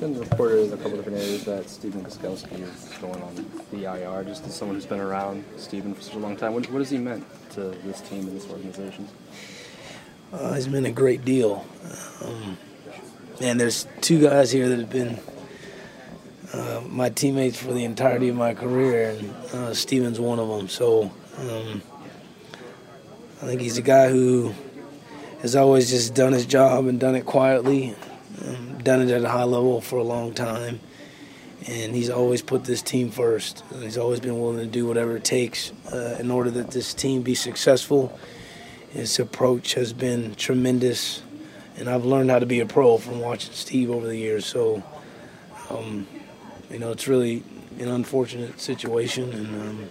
been 0.00 0.18
reported 0.18 0.66
in 0.66 0.72
a 0.72 0.76
couple 0.76 0.96
different 0.96 1.18
areas 1.18 1.44
that 1.44 1.68
Stephen 1.68 2.04
Gostkowski 2.04 2.60
is 2.60 2.98
going 3.00 3.20
on 3.20 3.46
the 3.72 3.84
IR. 3.84 4.22
Just 4.24 4.46
as 4.46 4.54
someone 4.54 4.76
who's 4.76 4.86
been 4.86 5.00
around 5.00 5.44
Stephen 5.56 5.94
for 5.94 6.02
such 6.02 6.14
a 6.14 6.18
long 6.18 6.36
time, 6.36 6.54
what, 6.54 6.70
what 6.70 6.78
has 6.78 6.90
he 6.90 6.98
meant 6.98 7.24
to 7.50 7.60
this 7.84 8.00
team 8.02 8.20
and 8.20 8.36
this 8.36 8.48
organization? 8.48 9.08
Uh, 10.32 10.54
he's 10.54 10.68
been 10.68 10.86
a 10.86 10.92
great 10.92 11.24
deal. 11.24 11.66
Um, 12.22 12.58
and 13.40 13.58
there's 13.60 13.86
two 14.00 14.20
guys 14.20 14.52
here 14.52 14.68
that 14.68 14.78
have 14.78 14.90
been 14.90 15.18
uh, 16.52 16.82
my 16.86 17.08
teammates 17.08 17.58
for 17.58 17.72
the 17.72 17.84
entirety 17.84 18.28
of 18.28 18.36
my 18.36 18.54
career, 18.54 19.10
and 19.10 19.30
uh, 19.52 19.74
Stephen's 19.74 20.20
one 20.20 20.38
of 20.38 20.48
them. 20.48 20.68
So 20.68 21.10
um, 21.38 21.82
I 23.42 23.46
think 23.46 23.60
he's 23.60 23.78
a 23.78 23.82
guy 23.82 24.08
who 24.08 24.54
has 25.40 25.56
always 25.56 25.90
just 25.90 26.14
done 26.14 26.32
his 26.32 26.46
job 26.46 26.86
and 26.86 26.98
done 26.98 27.14
it 27.14 27.26
quietly, 27.26 27.96
done 28.88 29.02
it 29.02 29.10
at 29.10 29.22
a 29.22 29.28
high 29.28 29.44
level 29.44 29.82
for 29.82 29.98
a 29.98 30.02
long 30.02 30.32
time. 30.32 30.80
And 31.66 31.94
he's 31.94 32.08
always 32.08 32.40
put 32.40 32.64
this 32.64 32.80
team 32.80 33.10
first. 33.10 33.62
He's 33.80 33.98
always 33.98 34.18
been 34.18 34.40
willing 34.40 34.56
to 34.56 34.66
do 34.66 34.86
whatever 34.86 35.18
it 35.18 35.24
takes 35.24 35.72
uh, 35.92 36.16
in 36.18 36.30
order 36.30 36.50
that 36.52 36.70
this 36.70 36.94
team 36.94 37.20
be 37.20 37.34
successful. 37.34 38.18
His 38.88 39.18
approach 39.18 39.74
has 39.74 39.92
been 39.92 40.34
tremendous, 40.36 41.22
and 41.76 41.90
I've 41.90 42.06
learned 42.06 42.30
how 42.30 42.38
to 42.38 42.46
be 42.46 42.60
a 42.60 42.66
pro 42.66 42.96
from 42.96 43.20
watching 43.20 43.52
Steve 43.52 43.90
over 43.90 44.06
the 44.06 44.16
years. 44.16 44.46
So, 44.46 44.82
um, 45.68 46.06
you 46.70 46.78
know, 46.78 46.90
it's 46.90 47.06
really 47.06 47.42
an 47.78 47.88
unfortunate 47.88 48.58
situation, 48.58 49.30
and 49.34 49.48
um, 49.68 49.90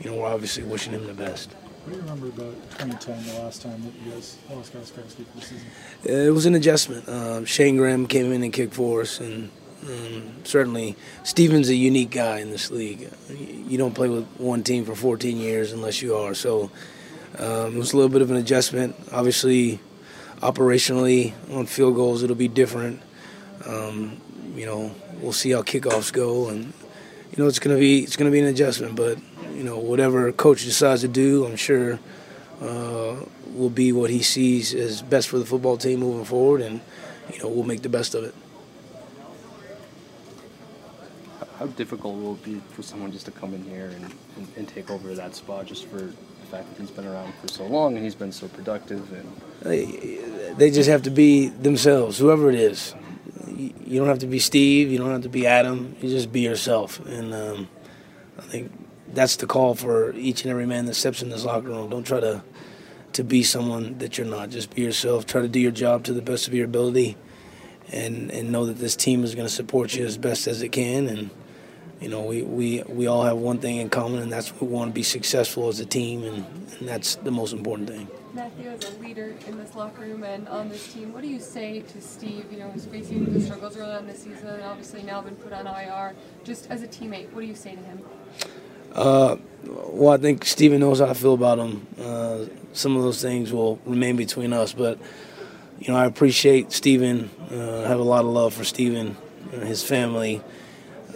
you 0.00 0.10
know, 0.10 0.18
we're 0.18 0.28
obviously 0.28 0.62
wishing 0.62 0.92
him 0.92 1.08
the 1.08 1.14
best. 1.14 1.50
What 1.86 1.92
do 1.92 1.98
you 1.98 2.02
remember 2.02 2.26
about 2.26 2.54
2010, 2.80 3.26
the 3.36 3.42
last 3.44 3.62
time 3.62 3.80
that 3.80 3.92
you 4.04 4.10
guys 4.10 4.36
lost 4.50 4.74
Gostkowski 4.74 5.24
for 5.24 5.38
the 5.38 5.40
season? 5.40 5.66
It 6.02 6.34
was 6.34 6.44
an 6.44 6.56
adjustment. 6.56 7.08
Um, 7.08 7.44
Shayne 7.44 7.76
Graham 7.76 8.08
came 8.08 8.32
in 8.32 8.42
and 8.42 8.52
kicked 8.52 8.74
for 8.74 9.02
us, 9.02 9.20
and 9.20 9.52
um, 9.86 10.32
certainly 10.42 10.96
Stephen's 11.22 11.68
a 11.68 11.76
unique 11.76 12.10
guy 12.10 12.40
in 12.40 12.50
this 12.50 12.72
league. 12.72 13.08
You 13.30 13.78
don't 13.78 13.94
play 13.94 14.08
with 14.08 14.26
one 14.36 14.64
team 14.64 14.84
for 14.84 14.96
14 14.96 15.36
years 15.36 15.70
unless 15.70 16.02
you 16.02 16.16
are. 16.16 16.34
So 16.34 16.72
um, 17.38 17.76
it 17.76 17.78
was 17.78 17.92
a 17.92 17.96
little 17.96 18.10
bit 18.10 18.20
of 18.20 18.32
an 18.32 18.36
adjustment. 18.36 18.96
Obviously, 19.12 19.78
operationally 20.38 21.34
on 21.52 21.66
field 21.66 21.94
goals, 21.94 22.24
it'll 22.24 22.34
be 22.34 22.48
different. 22.48 23.00
Um, 23.64 24.20
you 24.56 24.66
know, 24.66 24.92
we'll 25.20 25.32
see 25.32 25.52
how 25.52 25.62
kickoffs 25.62 26.12
go, 26.12 26.48
and 26.48 26.64
you 27.30 27.36
know 27.36 27.46
it's 27.46 27.60
gonna 27.60 27.78
be 27.78 28.00
it's 28.00 28.16
gonna 28.16 28.32
be 28.32 28.40
an 28.40 28.46
adjustment, 28.46 28.96
but 28.96 29.18
you 29.56 29.64
know, 29.64 29.78
whatever 29.78 30.30
coach 30.32 30.64
decides 30.64 31.00
to 31.00 31.08
do, 31.08 31.46
I'm 31.46 31.56
sure 31.56 31.98
uh, 32.60 33.16
will 33.54 33.70
be 33.70 33.90
what 33.92 34.10
he 34.10 34.22
sees 34.22 34.74
as 34.74 35.00
best 35.00 35.28
for 35.28 35.38
the 35.38 35.46
football 35.46 35.78
team 35.78 36.00
moving 36.00 36.26
forward, 36.26 36.60
and 36.60 36.80
you 37.32 37.38
know, 37.38 37.48
we'll 37.48 37.64
make 37.64 37.82
the 37.82 37.88
best 37.88 38.14
of 38.14 38.24
it. 38.24 38.34
How 41.58 41.66
difficult 41.68 42.16
will 42.16 42.34
it 42.34 42.44
be 42.44 42.60
for 42.72 42.82
someone 42.82 43.12
just 43.12 43.24
to 43.26 43.30
come 43.30 43.54
in 43.54 43.64
here 43.64 43.86
and, 43.86 44.04
and, 44.36 44.48
and 44.58 44.68
take 44.68 44.90
over 44.90 45.14
that 45.14 45.34
spot 45.34 45.64
just 45.64 45.86
for 45.86 45.96
the 45.96 46.12
fact 46.50 46.68
that 46.68 46.78
he's 46.78 46.90
been 46.90 47.06
around 47.06 47.32
for 47.36 47.48
so 47.48 47.64
long 47.66 47.94
and 47.96 48.04
he's 48.04 48.14
been 48.14 48.32
so 48.32 48.46
productive? 48.48 49.10
And 49.10 49.40
they, 49.62 50.18
they 50.58 50.70
just 50.70 50.90
have 50.90 51.02
to 51.04 51.10
be 51.10 51.48
themselves, 51.48 52.18
whoever 52.18 52.50
it 52.50 52.56
is. 52.56 52.94
You 53.56 54.00
don't 54.00 54.08
have 54.08 54.18
to 54.18 54.26
be 54.26 54.38
Steve. 54.38 54.92
You 54.92 54.98
don't 54.98 55.12
have 55.12 55.22
to 55.22 55.30
be 55.30 55.46
Adam. 55.46 55.96
You 56.02 56.10
just 56.10 56.30
be 56.30 56.42
yourself. 56.42 57.00
And 57.06 57.32
um, 57.32 57.68
I 58.38 58.42
think 58.42 58.70
that's 59.12 59.36
the 59.36 59.46
call 59.46 59.74
for 59.74 60.12
each 60.14 60.42
and 60.42 60.50
every 60.50 60.66
man 60.66 60.86
that 60.86 60.94
steps 60.94 61.22
in 61.22 61.30
this 61.30 61.44
locker 61.44 61.68
room. 61.68 61.90
Don't 61.90 62.06
try 62.06 62.20
to 62.20 62.42
to 63.12 63.24
be 63.24 63.42
someone 63.42 63.96
that 63.98 64.18
you're 64.18 64.26
not. 64.26 64.50
Just 64.50 64.74
be 64.74 64.82
yourself. 64.82 65.24
Try 65.24 65.40
to 65.40 65.48
do 65.48 65.58
your 65.58 65.72
job 65.72 66.04
to 66.04 66.12
the 66.12 66.20
best 66.20 66.46
of 66.48 66.54
your 66.54 66.66
ability, 66.66 67.16
and 67.90 68.30
and 68.30 68.52
know 68.52 68.66
that 68.66 68.78
this 68.78 68.96
team 68.96 69.24
is 69.24 69.34
going 69.34 69.46
to 69.46 69.52
support 69.52 69.94
you 69.94 70.04
as 70.04 70.18
best 70.18 70.46
as 70.46 70.62
it 70.62 70.70
can. 70.70 71.08
And 71.08 71.30
you 72.00 72.08
know, 72.08 72.22
we, 72.22 72.42
we, 72.42 72.82
we 72.86 73.06
all 73.06 73.22
have 73.22 73.38
one 73.38 73.58
thing 73.58 73.78
in 73.78 73.88
common, 73.88 74.20
and 74.20 74.30
that's 74.30 74.52
we 74.60 74.66
want 74.66 74.90
to 74.90 74.94
be 74.94 75.02
successful 75.02 75.68
as 75.68 75.80
a 75.80 75.86
team, 75.86 76.24
and, 76.24 76.44
and 76.78 76.88
that's 76.88 77.16
the 77.16 77.30
most 77.30 77.52
important 77.52 77.88
thing. 77.88 78.06
Matthew, 78.34 78.68
as 78.68 78.84
a 78.84 78.98
leader 78.98 79.34
in 79.46 79.56
this 79.56 79.74
locker 79.74 80.02
room 80.02 80.22
and 80.22 80.46
on 80.48 80.68
this 80.68 80.92
team, 80.92 81.14
what 81.14 81.22
do 81.22 81.28
you 81.28 81.40
say 81.40 81.80
to 81.80 82.00
Steve? 82.02 82.52
You 82.52 82.58
know, 82.58 82.70
who's 82.70 82.84
facing 82.84 83.32
the 83.32 83.40
struggles 83.40 83.78
early 83.78 83.94
on 83.94 84.06
this 84.06 84.24
season, 84.24 84.46
and 84.48 84.62
obviously 84.62 85.02
now 85.02 85.22
been 85.22 85.36
put 85.36 85.54
on 85.54 85.66
IR. 85.66 86.14
Just 86.44 86.70
as 86.70 86.82
a 86.82 86.86
teammate, 86.86 87.32
what 87.32 87.40
do 87.40 87.46
you 87.46 87.54
say 87.54 87.74
to 87.74 87.82
him? 87.82 88.04
Uh, 88.96 89.36
well, 89.66 90.14
I 90.14 90.16
think 90.16 90.46
Stephen 90.46 90.80
knows 90.80 91.00
how 91.00 91.06
I 91.06 91.14
feel 91.14 91.34
about 91.34 91.58
him. 91.58 91.86
Uh, 92.00 92.46
some 92.72 92.96
of 92.96 93.02
those 93.02 93.20
things 93.20 93.52
will 93.52 93.78
remain 93.84 94.16
between 94.16 94.54
us, 94.54 94.72
but 94.72 94.98
you 95.78 95.92
know, 95.92 95.98
I 95.98 96.06
appreciate 96.06 96.72
Stephen. 96.72 97.28
Uh, 97.52 97.82
I 97.82 97.88
have 97.88 98.00
a 98.00 98.04
lot 98.04 98.20
of 98.24 98.30
love 98.30 98.54
for 98.54 98.64
Stephen 98.64 99.14
and 99.52 99.62
his 99.64 99.82
family. 99.82 100.40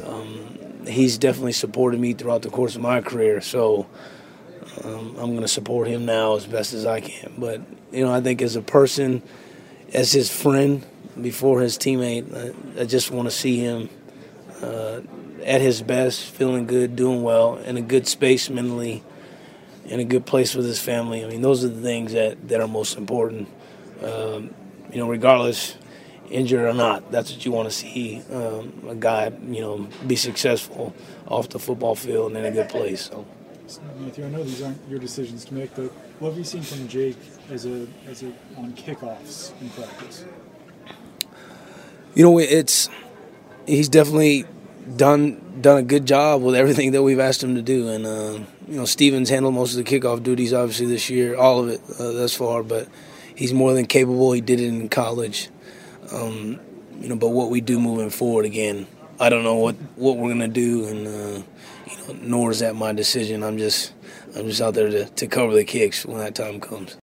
Um, 0.04 0.84
he's 0.86 1.16
definitely 1.16 1.52
supported 1.52 1.98
me 1.98 2.12
throughout 2.12 2.42
the 2.42 2.50
course 2.50 2.76
of 2.76 2.82
my 2.82 3.00
career, 3.00 3.40
so 3.40 3.86
um, 4.84 5.16
I'm 5.18 5.30
going 5.30 5.40
to 5.40 5.48
support 5.48 5.88
him 5.88 6.04
now 6.04 6.36
as 6.36 6.44
best 6.44 6.74
as 6.74 6.84
I 6.84 7.00
can. 7.00 7.32
But 7.38 7.62
you 7.92 8.04
know, 8.04 8.12
I 8.12 8.20
think 8.20 8.42
as 8.42 8.56
a 8.56 8.62
person, 8.62 9.22
as 9.94 10.12
his 10.12 10.30
friend, 10.30 10.84
before 11.18 11.62
his 11.62 11.78
teammate, 11.78 12.76
I, 12.76 12.82
I 12.82 12.84
just 12.84 13.10
want 13.10 13.26
to 13.26 13.34
see 13.34 13.56
him 13.56 13.88
uh, 14.60 15.00
at 15.44 15.60
his 15.60 15.82
best, 15.82 16.24
feeling 16.24 16.66
good, 16.66 16.96
doing 16.96 17.22
well, 17.22 17.56
in 17.58 17.76
a 17.76 17.82
good 17.82 18.06
space 18.06 18.50
mentally, 18.50 19.02
in 19.86 20.00
a 20.00 20.04
good 20.04 20.26
place 20.26 20.54
with 20.54 20.66
his 20.66 20.80
family. 20.80 21.24
I 21.24 21.28
mean, 21.28 21.42
those 21.42 21.64
are 21.64 21.68
the 21.68 21.80
things 21.80 22.12
that, 22.12 22.48
that 22.48 22.60
are 22.60 22.68
most 22.68 22.96
important. 22.96 23.48
Um, 24.02 24.54
you 24.92 24.98
know, 24.98 25.08
regardless, 25.08 25.76
injured 26.30 26.66
or 26.66 26.74
not, 26.74 27.10
that's 27.10 27.32
what 27.32 27.44
you 27.44 27.52
want 27.52 27.68
to 27.68 27.74
see 27.74 28.22
um, 28.32 28.72
a 28.88 28.94
guy, 28.94 29.32
you 29.48 29.60
know, 29.60 29.88
be 30.06 30.16
successful 30.16 30.94
off 31.26 31.48
the 31.48 31.58
football 31.58 31.94
field 31.94 32.32
and 32.32 32.44
in 32.44 32.46
a 32.46 32.50
good 32.50 32.68
place. 32.68 33.06
So. 33.06 33.26
Matthew, 34.00 34.26
I 34.26 34.30
know 34.30 34.42
these 34.42 34.62
aren't 34.62 34.80
your 34.88 34.98
decisions 34.98 35.44
to 35.44 35.54
make, 35.54 35.74
but 35.76 35.92
what 36.18 36.30
have 36.30 36.38
you 36.38 36.44
seen 36.44 36.62
from 36.62 36.88
Jake 36.88 37.16
as 37.50 37.66
a 37.66 37.86
as 38.08 38.24
a 38.24 38.32
on 38.56 38.72
kickoffs 38.72 39.52
in 39.60 39.70
practice? 39.70 40.24
You 42.16 42.24
know, 42.24 42.38
it's 42.40 42.88
he's 43.66 43.88
definitely 43.88 44.44
done 44.96 45.60
done 45.60 45.78
a 45.78 45.82
good 45.82 46.06
job 46.06 46.42
with 46.42 46.54
everything 46.54 46.92
that 46.92 47.02
we've 47.02 47.20
asked 47.20 47.42
him 47.42 47.54
to 47.54 47.62
do. 47.62 47.88
And 47.88 48.06
uh, 48.06 48.44
you 48.68 48.76
know, 48.76 48.84
Stephen's 48.84 49.28
handled 49.28 49.54
most 49.54 49.76
of 49.76 49.84
the 49.84 50.00
kickoff 50.00 50.22
duties, 50.22 50.52
obviously 50.52 50.86
this 50.86 51.10
year, 51.10 51.36
all 51.36 51.60
of 51.60 51.68
it 51.68 51.80
uh, 51.98 52.12
thus 52.12 52.34
far. 52.34 52.62
But 52.62 52.88
he's 53.34 53.52
more 53.52 53.72
than 53.74 53.86
capable. 53.86 54.32
He 54.32 54.40
did 54.40 54.60
it 54.60 54.68
in 54.68 54.88
college. 54.88 55.48
Um, 56.12 56.60
you 57.00 57.08
know, 57.08 57.16
but 57.16 57.28
what 57.28 57.50
we 57.50 57.60
do 57.60 57.80
moving 57.80 58.10
forward, 58.10 58.44
again, 58.44 58.86
I 59.18 59.28
don't 59.28 59.44
know 59.44 59.56
what, 59.56 59.76
what 59.96 60.16
we're 60.16 60.30
gonna 60.30 60.48
do, 60.48 60.86
and 60.86 61.06
uh, 61.06 61.42
you 61.90 61.96
know, 62.06 62.20
nor 62.20 62.50
is 62.50 62.60
that 62.60 62.74
my 62.74 62.92
decision. 62.92 63.42
I'm 63.42 63.58
just 63.58 63.92
I'm 64.36 64.46
just 64.46 64.60
out 64.60 64.74
there 64.74 64.90
to, 64.90 65.04
to 65.06 65.26
cover 65.26 65.54
the 65.54 65.64
kicks 65.64 66.04
when 66.04 66.18
that 66.18 66.34
time 66.34 66.60
comes. 66.60 66.96